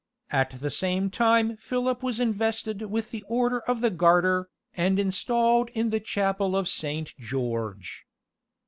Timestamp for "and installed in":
4.73-5.91